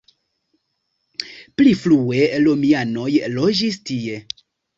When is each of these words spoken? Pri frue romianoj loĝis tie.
Pri 1.59 1.73
frue 1.81 2.23
romianoj 2.47 3.07
loĝis 3.37 3.79
tie. 3.93 4.19